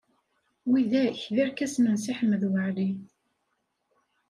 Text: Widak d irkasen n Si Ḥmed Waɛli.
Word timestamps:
Widak 0.71 1.19
d 1.35 1.37
irkasen 1.43 1.85
n 1.93 1.97
Si 2.03 2.13
Ḥmed 2.17 2.43
Waɛli. 2.51 2.89